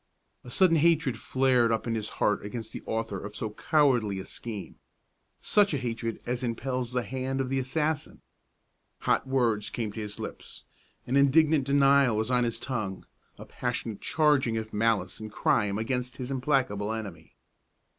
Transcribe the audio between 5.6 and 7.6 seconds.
a hatred as impels the hand of the